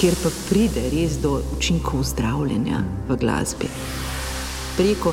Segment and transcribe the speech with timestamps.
[0.00, 3.68] kjer pa pride res do učinkov zdravljenja v glasbi.
[4.78, 5.12] Preko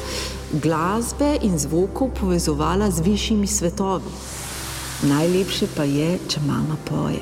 [0.63, 4.13] glasbe in zvokov povezovala z višjimi svetovi.
[5.12, 7.20] Najlepše pa je, če mama poje.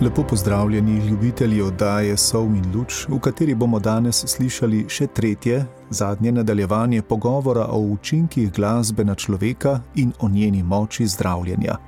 [0.00, 6.32] Lepo pozdravljeni, ljubitelji oddaje Sov in Luč, v kateri bomo danes slišali še tretje, zadnje
[6.32, 11.78] nadaljevanje pogovora o učinkih glasbe na človeka in o njeni moči zdravljenja.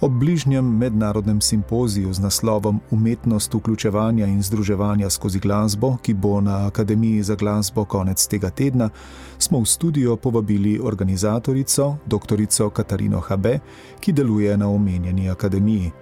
[0.00, 6.66] Ob bližnjem mednarodnem simpoziju z naslovom Umetnost vključevanja in združevanja skozi glasbo, ki bo na
[6.66, 8.90] Akademiji za glasbo konec tega tedna,
[9.38, 12.70] smo v studio povabili organizatorico, dr.
[12.72, 13.58] Katarino Habe,
[14.00, 16.01] ki deluje na omenjeni akademiji.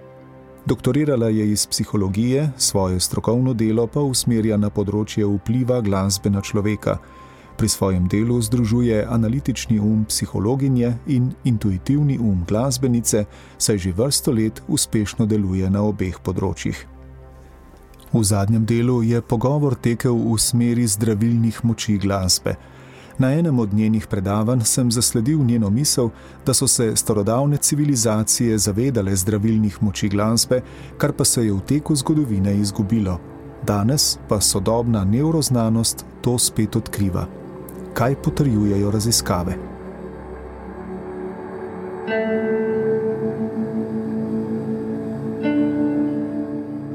[0.65, 6.99] Doktorirala je iz psihologije, svoje strokovno delo pa usmerja na področje vpliva glasbe na človeka.
[7.57, 13.25] Pri svojem delu združuje analitični um psihologinje in intuitivni um glasbenice,
[13.57, 16.77] saj že vrsto let uspešno deluje na obeh področjih.
[18.13, 22.57] V zadnjem delu je pogovor tekel v smeri zdravilnih moči glasbe.
[23.17, 26.09] Na enem od njenih predavanj sem zasledil njeno misel,
[26.45, 30.61] da so se starodavne civilizacije zavedale zdravilnih moči glasbe,
[30.97, 33.19] kar pa se je v teku zgodovine izgubilo.
[33.63, 37.25] Danes pa sodobna neuroznanost to spet odkriva.
[37.93, 39.57] Kaj potrjujejo raziskave?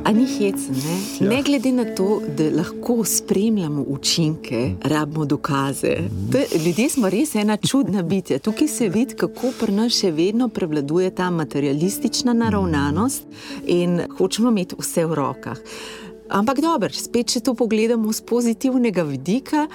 [0.07, 0.97] A ni hecen, ne?
[1.21, 1.29] Ja.
[1.29, 5.97] ne glede na to, da lahko spremljamo učinke, rabimo dokaze.
[6.33, 8.39] To, ljudje smo res ena čudna bitja.
[8.39, 13.27] Tukaj se vidi, kako pri nas še vedno prevladuje ta materialistična naravnanost
[13.67, 15.59] in hočemo imeti vse v rokah.
[16.29, 19.67] Ampak dobro, spet, če to pogledamo z pozitivnega vidika,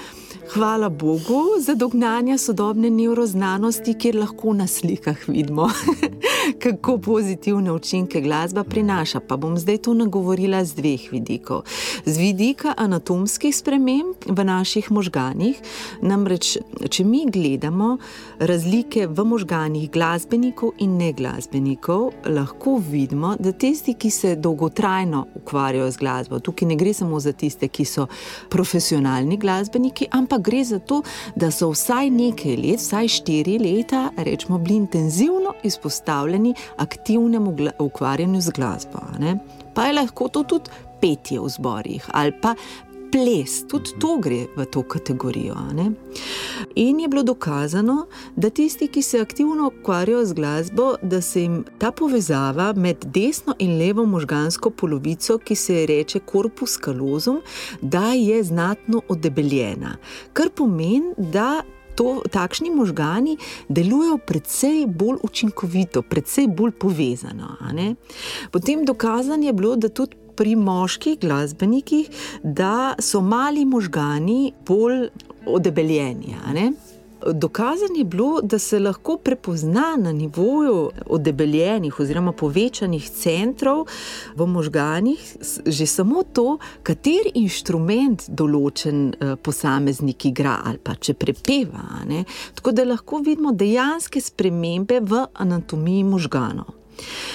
[0.52, 5.70] hvala Bogu za dognanje sodobne neuroznanosti, kjer lahko na slikah vidimo,
[6.60, 9.20] kako pozitivne učinke glasba prinaša.
[9.20, 11.64] Pa bom zdaj to nagovorila z dveh vidikov.
[12.06, 15.62] Z vidika anatomskih sprememb v naših možganjih,
[16.02, 16.58] namreč,
[16.90, 17.98] če mi gledamo
[18.40, 25.98] razlike v možganjih glasbenikov in neglasbenikov, lahko vidimo, da tisti, ki se dolgotrajno ukvarjajo z
[25.98, 28.08] glasbo, tukaj ne gre samo za tiste, ki so
[28.50, 31.02] profesionalni glasbeniki, ampak gre za to,
[31.36, 36.41] da so vsaj nekaj let, vsaj štiri leta, rečemo, bili intenzivno izpostavljeni
[36.78, 39.00] aktivnemu ukvarjanju z glasbo.
[39.20, 39.38] Ne?
[39.74, 40.70] Pa je lahko to tudi
[41.02, 42.56] petje v zborih ali pa
[43.12, 45.56] ples, tudi to gre v to kategorijo.
[45.76, 45.92] Ne?
[46.76, 51.64] In je bilo dokazano, da tisti, ki se aktivno ukvarjajo z glasbo, da se jim
[51.78, 57.42] ta povezava med desno in levo možgansko polovico, ki se imenuje korpus kalozum,
[57.82, 59.98] da je znatno odebeljena.
[60.34, 61.62] Kar pomeni, da.
[62.02, 63.36] To, takšni možgani
[63.70, 67.58] delujejo precej bolj učinkovito, precej bolj povezano.
[68.52, 72.10] Potem dokazano je bilo, da tudi pri moških glasbenikih,
[72.44, 75.12] da so mali možgani bolj
[75.46, 76.34] odebeljeni.
[77.34, 83.86] Dokazano je bilo, da se lahko prepozna na nivoju odebeljenih oziroma povečanih centrov
[84.36, 92.02] v možganjih, že samo to, kater inštrument določen eh, posameznik igra ali pa če prepeva.
[92.56, 96.78] Tako da lahko vidimo dejanske spremembe v anatomiji možganov.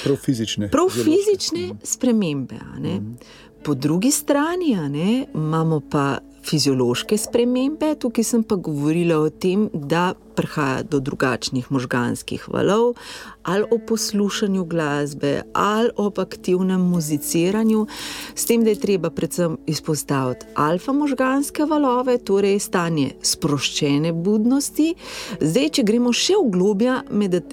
[0.05, 0.71] Prav fizične.
[0.71, 2.59] Prav fizične spremembe.
[2.79, 3.17] Mm.
[3.63, 10.15] Po drugi strani ne, imamo pa fiziološke spremembe, tukaj sem pa govorila o tem, da
[10.37, 12.95] prihaja do drugačnih možganskih valov,
[13.43, 17.87] ali o poslušanju glasbe, ali o aktivnem muziciranju,
[18.35, 24.93] s tem, da je treba predvsem izpostaviti alfa možganske valove, torej stanje sproščene budnosti.
[25.41, 27.03] Zdaj, če gremo še v globja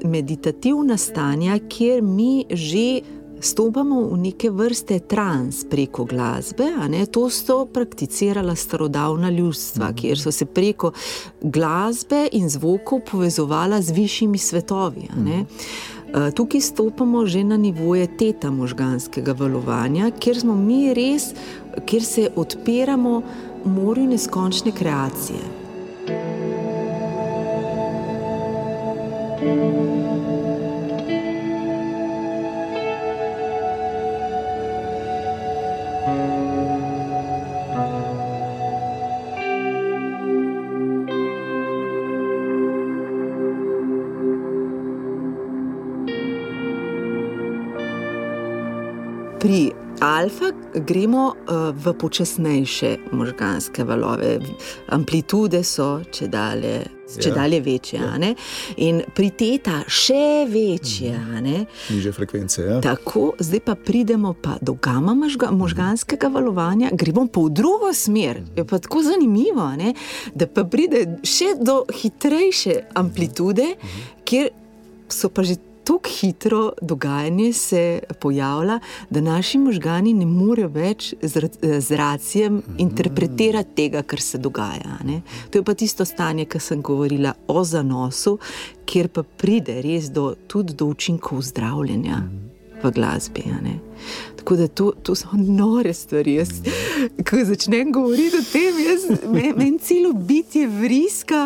[0.03, 6.63] meditativna stanja, kjer mi že stopamo v neke vrste trans preko glasbe.
[7.11, 9.95] To so prakticirala starodavna ljudstva, mhm.
[9.95, 10.91] kjer so se preko
[11.41, 15.07] glasbe in zvokov povezovala z višjimi svetovi.
[15.15, 15.41] Mhm.
[16.35, 21.33] Tukaj stopamo že na nivoje teta možganskega valovanja, kjer smo mi res,
[21.85, 23.21] kjer se odpiramo
[23.65, 25.63] morju neskončne kreacije.
[29.43, 29.92] thank you
[49.43, 54.37] Pri alfa gremo uh, v počasnejše možganske valove,
[54.87, 56.77] amplitude so če dalje
[57.19, 57.35] če ja.
[57.35, 57.99] dalje večje.
[57.99, 58.29] Ja.
[58.87, 61.11] In pri teta še večje.
[61.43, 62.63] Niže frekvence.
[62.63, 62.77] Ja.
[62.81, 68.39] Tako, zdaj pa pridemo pa do gama možga, možganskega valovanja, gremo pa v drugo smer.
[68.55, 69.91] Je pa tako zanimivo, ne?
[70.31, 73.73] da pa pride še do hitrejše amplitude,
[74.23, 74.53] kjer
[75.11, 81.49] so pa že tako hitro dogajanje se pojavlja, da naši možgani ne morejo več z,
[81.79, 84.97] z racijem interpretirati tega, kar se dogaja.
[85.05, 85.21] Ne?
[85.51, 88.37] To je pa tisto stanje, ki sem govorila o zanosu,
[88.85, 92.23] kjer pa pride res do, tudi do učinkov zdravljenja.
[92.83, 93.43] V glasbi.
[94.35, 96.33] Tako da to, to so nore stvari.
[96.33, 96.49] Jaz,
[97.29, 98.81] ko začnem govoriti o tem,
[99.31, 101.45] meni men celo bitje vriska,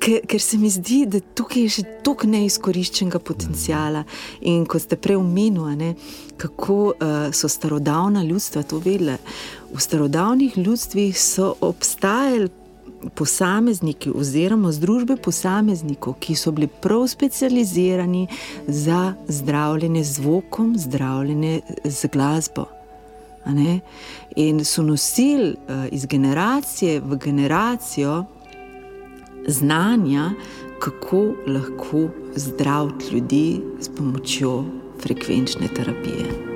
[0.00, 4.04] ker, ker se mi zdi, da tukaj je še toliko neizkoriščenega potencijala.
[4.48, 5.94] In kot ste prej omenili,
[6.40, 9.18] kako uh, so starodavna ljudstva to vedela.
[9.70, 12.50] V starodavnih ljudstvih so obstajali
[13.16, 18.26] posamezniki, oziroma združbe posameznikov, ki so bili prav specializirani
[18.68, 22.66] za zdravljenje z zvokom, zdravljenje z glasbo.
[24.36, 28.24] In so nosili uh, iz generacije v generacijo
[29.46, 30.30] znanja,
[30.78, 34.64] kako lahko zdraviti ljudi s pomočjo
[35.02, 36.49] frekvenčne terapije.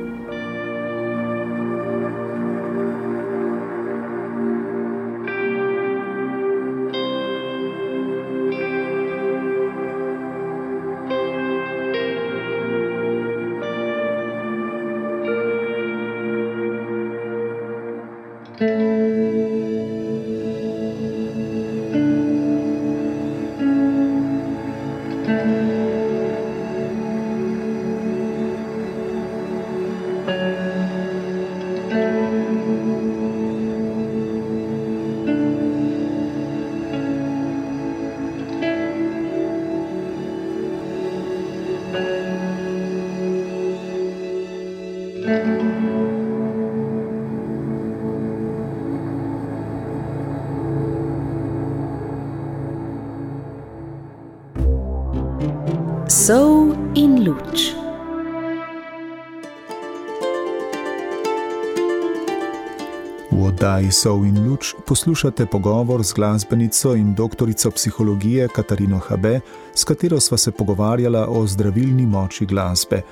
[63.75, 69.41] Oddaji Sol in luč poslušate pogovor z glasbenico in doktorico psihologije Katarino Habe,
[69.75, 73.03] s katero sva se pogovarjala o zdravilni moči glasbe.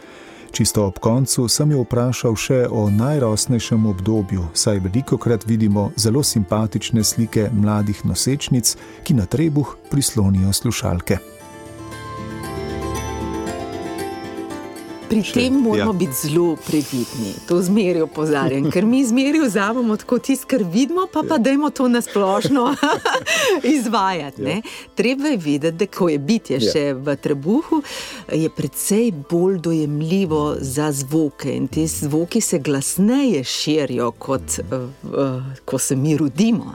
[0.52, 6.22] Čisto ob koncu sem jo vprašal še o najrosnejšem obdobju, saj veliko krat vidimo zelo
[6.22, 11.31] simpatične slike mladih nosečnic, ki na trebuh prislonijo slušalke.
[15.12, 15.98] Pri še, tem moramo ja.
[15.98, 21.20] biti zelo previdni, to zmeri opozarjam, ker mi zmeri vzamemo tako tisto, kar vidimo, pa
[21.28, 21.44] pa ja.
[21.48, 22.64] dajmo to nasplošno
[23.76, 24.42] izvajati.
[24.42, 24.60] Ja.
[24.96, 26.72] Treba je vedeti, da ko je bitje ja.
[26.72, 27.82] še v trebuhu,
[28.32, 35.78] je precej bolj dojemljivo za zvoke in te zvoki se glasneje širijo, kot uh, ko
[35.78, 36.72] se mi rodimo.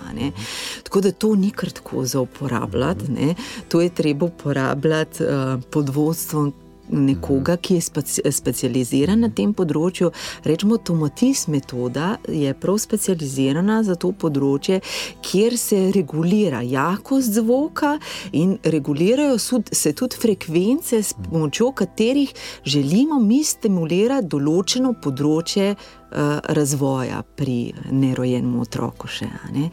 [0.84, 3.36] Tako da to ni kar tako za uporabljati, ne?
[3.68, 6.54] to je treba uporabljati uh, pod vodstvom
[6.90, 10.12] nekoga, ki je specializiran na tem področju.
[10.48, 14.80] Rečemo, tomatis metoda je prav specializirana za to področje,
[15.26, 17.98] kjer se regulira jakost zvoka
[18.32, 19.38] in regulirajo
[19.72, 22.34] se tudi frekvence, s pomočjo katerih
[22.66, 25.76] želimo mi stimulirati določeno področje.
[26.12, 29.10] Eh, razvoja pri nerojenem otroku.
[29.12, 29.66] Še, ne?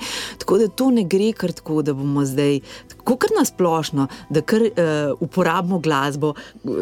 [0.43, 2.57] Tako da to ne gre kar tako, da bomo zdaj,
[2.91, 6.33] tako kar nasplošno, da kar uh, uporabimo glasbo.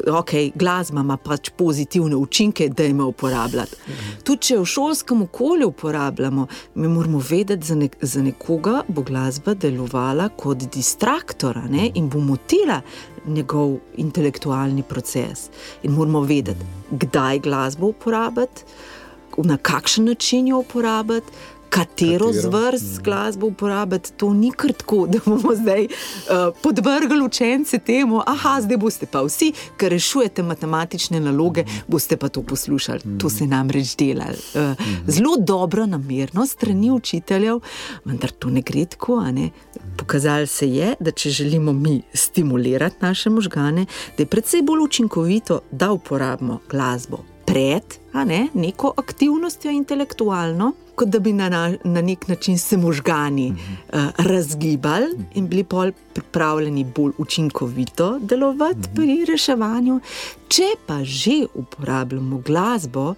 [0.09, 3.93] Ok, glasba ima pač pozitivne učinke, da jo uporabljamo.
[4.25, 6.47] Tudi če v šolskem okolju uporabljamo,
[6.81, 11.91] mi moramo vedeti, za, ne, za nekoga bo glasba delovala kot distraktor ne?
[11.95, 12.81] in bo motila.
[13.23, 15.45] Njegov intelektualni proces,
[15.87, 18.65] in moramo vedeti, kdaj glasbo uporabiti,
[19.39, 21.33] na kakšen način jo uporabiti.
[21.73, 23.03] Katero zvrst mm.
[23.03, 28.77] glasbo uporabiti, to ni kar tako, da bomo zdaj uh, podvrgli učence temu, ah, zdaj
[28.77, 33.01] boste pa vsi, ki rešujete matematične naloge, boste pa to poslušali.
[33.05, 33.19] Mm.
[33.19, 34.29] To se nam reč dela.
[34.29, 35.01] Uh, mm.
[35.07, 37.61] Zelo dobro, namerno, strani učiteljev,
[38.05, 39.23] vendar to ne gre tako.
[39.33, 39.51] Ne?
[39.97, 43.87] Pokazalo se je, da če želimo mi stimulirati naše možgane,
[44.17, 47.83] da je predvsej bolj učinkovito, da uporabimo glasbo pred
[48.25, 51.49] ne, neko aktivnostjo intelektualno, kot da bi na,
[51.85, 54.07] na nek način se možgani uh -huh.
[54.07, 55.25] uh, razgibali uh -huh.
[55.35, 58.95] in bili bolj pripravljeni bolj učinkovito delovati uh -huh.
[58.95, 60.01] pri reševanju.
[60.49, 63.15] Če pa že uporabljamo glasbo,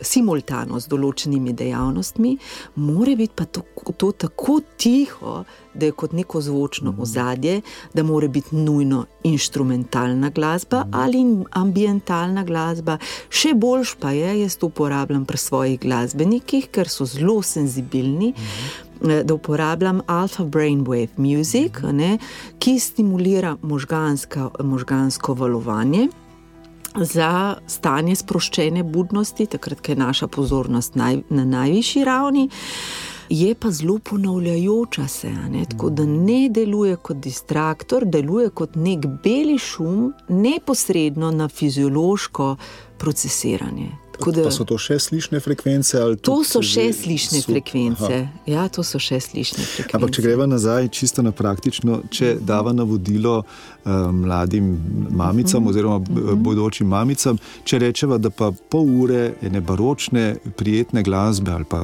[0.00, 2.36] simultano z določenimi dejavnostmi,
[2.80, 3.64] mora biti pa to,
[3.96, 7.60] to tako tiho, da je kot neko zvočno ozadje,
[7.94, 12.98] da mora biti nujno instrumentalna glasba ali ambientalna glasba.
[13.28, 18.34] Še boljš pa je, jaz to uporabljam pri svojih glasbenikih, ker so zelo senzibilni.
[19.00, 22.18] Da uporabljam alfa brainwave music, ne,
[22.60, 26.10] ki stimulira možgansko valovanje
[26.96, 32.48] za stanje sproščene budnosti, takrat, ko je naša pozornost naj, na najvišji ravni.
[33.30, 35.64] Je pa zelo ponavljajoča se, ne?
[35.70, 42.56] tako da ne deluje kot distraktor, deluje kot nek beli šum, neposredno na fiziološko
[42.98, 43.90] procesiranje.
[44.26, 45.98] Da, pa so to še slišne frekvence?
[46.26, 48.20] To so še slišne so, frekvence.
[48.46, 49.96] Ja, to so še slišne frekvence.
[49.96, 54.68] Ampak, če greva nazaj, čisto na praktično, če dava navodilo uh, mladim
[55.10, 55.72] mamicam, mm.
[55.72, 56.36] oziroma mm.
[56.44, 61.82] bodočim mamicam, če rečeva, da pa pol ure ene baročne, prijetne glasbe ali pa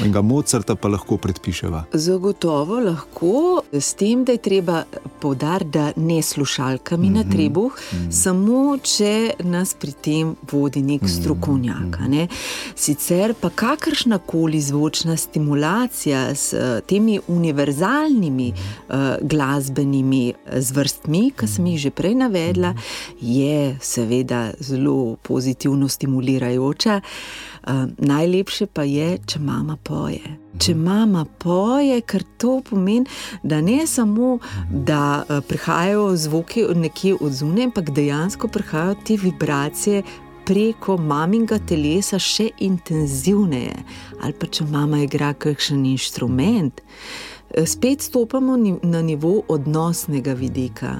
[0.00, 1.84] enega Mozarta pa lahko predpiševa.
[1.92, 4.82] Zagotovo lahko, s tem, da je treba
[5.20, 7.16] povdariti, da ne slušalkami mm -hmm.
[7.16, 7.30] na mhm.
[7.30, 8.10] trebuh, mm -hmm.
[8.10, 11.20] samo če nas pri tem vodi nek mm -hmm.
[11.20, 12.08] strokovnjak strokovnjaka.
[12.08, 12.28] Ne?
[12.74, 21.46] Sicer pa kakršna koli zvočna stimulacija s uh, temi univerzalnimi uh, glasbenimi eh, zvrstmi, ki
[21.46, 22.74] sem jih že prej navedla,
[23.20, 27.00] je seveda zelo pozitivno stimulirajoča.
[27.00, 30.38] Uh, najlepše pa je, če mama poje.
[30.58, 33.06] Če mama poje, ker to pomeni,
[33.42, 34.38] da ne samo,
[34.70, 40.02] da prihajajo zvoki nekje od zunaj, ampak dejansko prihajajo te vibracije
[40.50, 43.76] preko maminga telesa še intenzivneje,
[44.18, 46.80] ali pa če mama igra kakšen inštrument.
[47.54, 50.96] Eh, spet stopamo na nivo odnosnega vidika.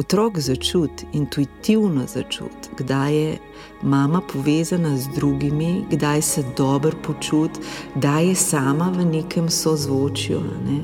[0.00, 3.36] Otrok začuti, intuitivno začuti, kdaj je
[3.82, 7.60] mama povezana z drugimi, kdaj se dobro počuti,
[7.94, 10.40] kdaj je sama v nekem sozvočju.
[10.40, 10.80] Ne?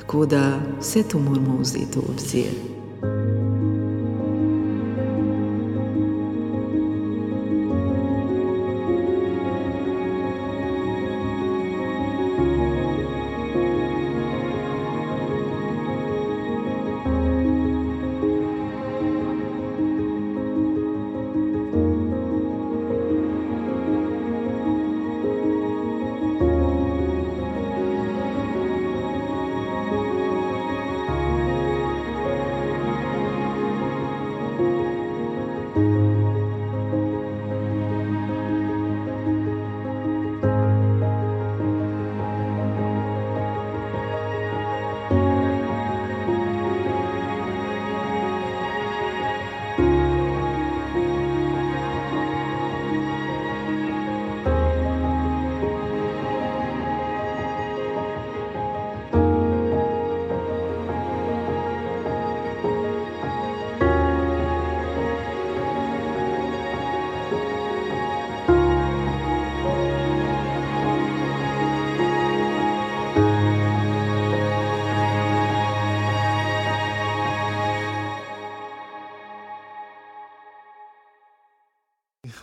[0.00, 2.79] Tako da vse to moramo vzeti v obzir.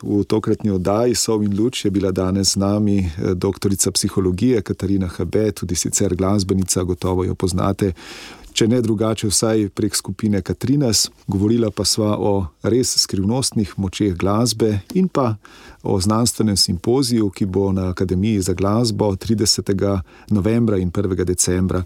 [0.01, 5.07] V tokratni oddaji Sov in Luč je bila danes z nami eh, doktorica psihologije Katarina
[5.07, 7.93] Habe, tudi sicer glasbenica, gotovo jo poznate.
[8.57, 14.79] Če ne drugače, vsaj prek skupine Katrinas, govorila pa sva o res skrivnostnih močeh glasbe
[14.97, 15.35] in pa
[15.83, 20.01] o znanstvenem simpoziju, ki bo na Akademiji za glasbo 30.
[20.33, 21.23] novembra in 1.
[21.23, 21.83] decembra.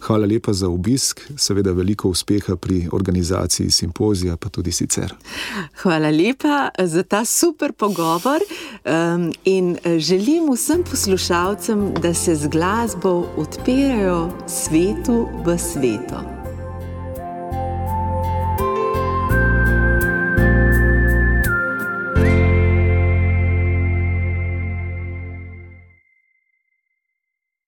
[0.00, 5.14] Hvala lepa za obisk, seveda veliko uspeha pri organizaciji simpozija, pa tudi sicer.
[5.82, 12.48] Hvala lepa za ta super pogovor um, in eh, želim vsem poslušalcem, da se z
[12.48, 16.39] glasbo odpirajo svetu v svetu.